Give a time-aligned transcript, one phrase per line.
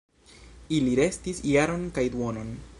[0.77, 2.53] Ili restis jaron kaj duonon.